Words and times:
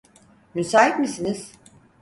Müsait 0.55 0.99
misiniz? 0.99 1.51